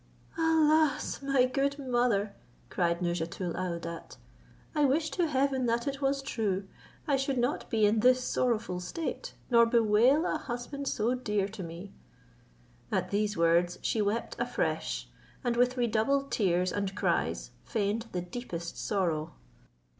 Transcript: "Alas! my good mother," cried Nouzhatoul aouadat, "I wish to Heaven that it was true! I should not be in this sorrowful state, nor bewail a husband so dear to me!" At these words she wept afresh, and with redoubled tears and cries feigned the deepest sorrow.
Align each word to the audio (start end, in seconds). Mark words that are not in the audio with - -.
"Alas! 0.35 1.21
my 1.21 1.45
good 1.45 1.77
mother," 1.77 2.33
cried 2.71 3.03
Nouzhatoul 3.03 3.53
aouadat, 3.53 4.17
"I 4.73 4.83
wish 4.83 5.11
to 5.11 5.27
Heaven 5.27 5.67
that 5.67 5.85
it 5.87 6.01
was 6.01 6.23
true! 6.23 6.67
I 7.07 7.15
should 7.15 7.37
not 7.37 7.69
be 7.69 7.85
in 7.85 7.99
this 7.99 8.23
sorrowful 8.23 8.79
state, 8.79 9.35
nor 9.51 9.67
bewail 9.67 10.25
a 10.25 10.39
husband 10.39 10.87
so 10.87 11.13
dear 11.13 11.47
to 11.49 11.61
me!" 11.61 11.93
At 12.91 13.11
these 13.11 13.37
words 13.37 13.77
she 13.83 14.01
wept 14.01 14.35
afresh, 14.39 15.07
and 15.43 15.55
with 15.55 15.77
redoubled 15.77 16.31
tears 16.31 16.71
and 16.73 16.95
cries 16.95 17.51
feigned 17.63 18.07
the 18.11 18.21
deepest 18.21 18.79
sorrow. 18.83 19.35